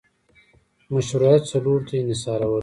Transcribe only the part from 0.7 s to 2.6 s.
مشروعیت څلورو ته انحصارول